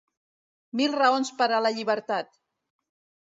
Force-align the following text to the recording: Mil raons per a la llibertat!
Mil 0.79 0.95
raons 1.01 1.29
per 1.41 1.47
a 1.57 1.59
la 1.65 1.71
llibertat! 1.75 2.35